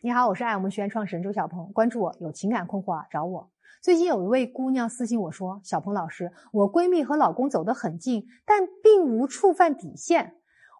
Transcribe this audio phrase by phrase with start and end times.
[0.00, 1.72] 你好，我是爱我们学院创始人周小鹏。
[1.72, 3.50] 关注我，有情感困惑啊，找我。
[3.82, 10.36] 最近有一位姑娘私信我说：“小鹏老师，我闺蜜和老公走得很近，但并无触犯底线，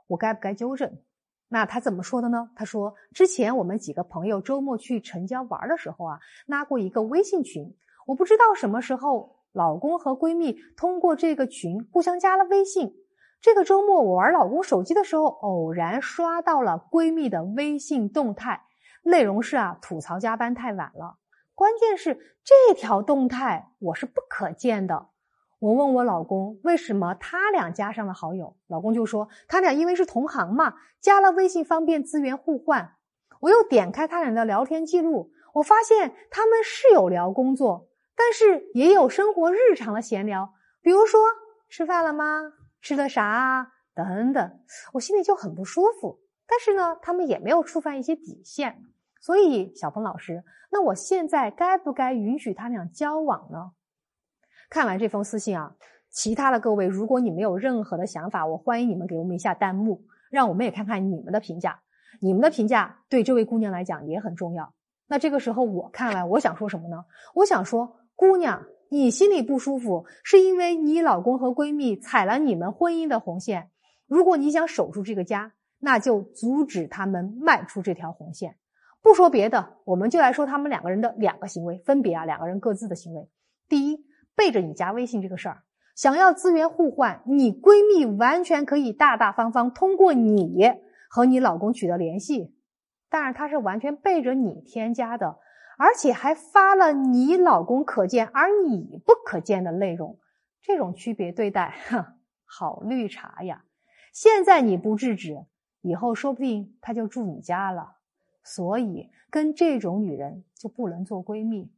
[0.06, 0.98] 我该不该纠正？”
[1.50, 2.50] 那她怎么说的呢？
[2.54, 7.74] 她说：“之前我们几个朋友周末去城郊玩的时候啊，拉过一个微信群，
[8.06, 12.94] 我不知道什么时候，老公和闺蜜通过这个群互相加了微信。
[13.40, 18.62] 这个周末我玩老公手机的时候，偶然刷到了闺蜜的微信动态。”
[19.08, 21.16] 内容是啊，吐槽加班太晚了。
[21.54, 25.08] 关键是这条动态我是不可见的。
[25.60, 32.96] 我问我老公为什么他俩加上了好友，老公就说他俩因为是同行嘛，加了微信方便资源互换。
[33.40, 41.18] 我又点开他俩的聊天记录，我发现他们是有聊工作，但是也有生活日常的闲聊，比如说
[41.70, 42.52] 吃饭了吗？
[42.82, 43.72] 吃的啥？
[43.94, 44.60] 等等，
[44.92, 46.20] 我心里就很不舒服。
[46.46, 48.84] 但是呢，他们也没有触犯一些底线。
[49.20, 53.72] 所以，小鹏老师，那我现在该不该允许他俩交往呢？
[54.70, 55.74] 看完这封私信啊，
[56.10, 61.80] 其他的各位，如果你没有任何的想法，我欢迎你们给我们一下弹幕，让我们也看看你们的评价。
[62.20, 64.74] 你们的评价对这位姑娘来讲也很重要。
[65.06, 67.04] 那这个时候我看来，我想说什么呢？
[67.34, 73.70] 我想说，姑娘，你心里不舒服，是因为你老公和闺蜜踩了你们婚姻的红线。
[74.06, 78.56] 如果你想守住这个家，那就阻止他们迈出这条红线。
[79.02, 83.28] 不说别的，我们就来说他们两个人的两个行为，分别啊两个人各自的行为。
[83.68, 85.62] 第一，背着你加微信这个事儿，
[85.94, 90.72] 想要资源互换，你闺蜜完全可以大大方方通过你
[91.08, 92.54] 和你老公取得联系，
[93.08, 95.38] 但是他是完全背着你添加的，
[95.78, 100.18] 而且还发了你老公可见而你不可见的内容，
[100.60, 102.04] 这种区别对待，哼，
[102.44, 103.64] 好绿茶呀！
[104.12, 105.46] 现在你不制止，
[105.82, 107.97] 以后说不定他就住你家了。
[108.50, 111.70] 所以，跟这种女人就不能做闺蜜。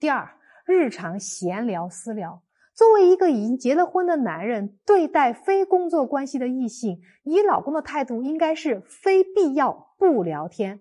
[0.00, 2.40] 第二，日常闲聊私聊。
[2.72, 10.80] 作为一个已经结了婚的男人，对待非工作关系的异性，你老公的态度应该是非必要不聊天。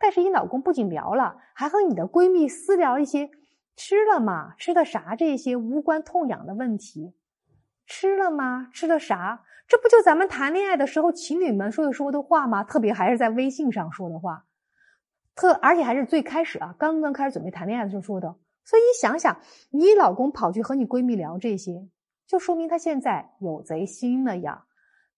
[0.00, 3.30] 但是，你老公不仅聊了，还和你的闺蜜私聊一些
[3.76, 4.54] 吃了吗？
[4.58, 5.14] 吃的啥？
[5.14, 7.14] 这些无关痛痒的问题。
[7.86, 8.68] 吃了吗？
[8.72, 9.44] 吃了啥？
[9.68, 12.64] 这不就咱们谈恋爱的时候情侣们说的说的话吗？
[12.64, 14.44] 特别还是在微信上说的话。
[15.34, 18.36] 特而且还是最开始啊，刚刚开始准备谈恋爱的时候说的。
[18.64, 21.88] 所以你想想，你老公跑去和你闺蜜聊这些，
[22.26, 24.64] 就说明他现在有贼心了呀。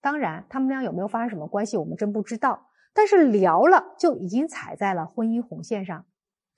[0.00, 2.68] 当然，他们俩有没有发生什么关系，我们真不知道。
[2.94, 6.06] 但是聊了就已经踩在了婚姻红线上。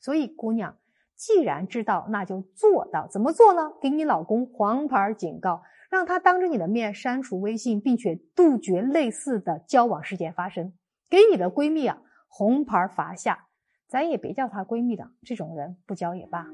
[0.01, 0.77] 所以，姑娘，
[1.17, 3.09] 既然知道，那就做到。
[3.09, 3.73] 怎么做呢？
[3.81, 10.75] 给你老公黄牌警告，让他当着你的面删除微信，并且杜绝类似的交往事件发生。
[11.09, 13.46] 给你的闺蜜啊，红牌罚下。
[13.89, 16.47] 咱也别叫她闺蜜的，这种人不交也罢。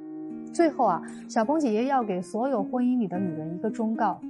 [0.52, 4.20] 最后啊，小鹏姐姐要给所有婚姻里的女人一个忠告：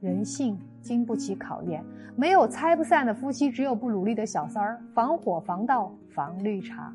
[0.00, 1.84] 人性经不起考验，
[2.16, 4.80] 没有拆不散的夫妻，只有不努力的小三儿。
[4.92, 6.92] 防火防盗防绿茶。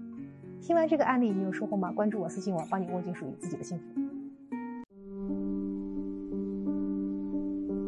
[0.62, 1.92] 听完这个案例，你有收获吗？
[1.92, 4.02] 关注我，私信我，帮你握紧属于自己的幸福。